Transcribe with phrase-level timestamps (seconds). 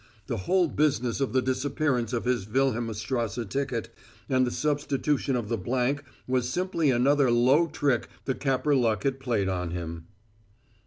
[0.25, 3.93] The whole business of the disappearance of his Wilhelmstrasse ticket
[4.27, 9.19] and the substitution of the blank was simply another low trick the Capper luck had
[9.19, 10.07] played on him.